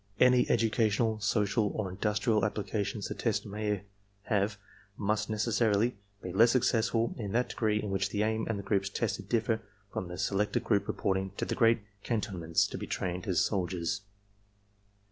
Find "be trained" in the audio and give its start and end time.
12.79-13.27